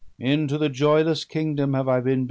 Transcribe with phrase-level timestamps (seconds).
[0.17, 2.19] Into the joyless kingdom have I been.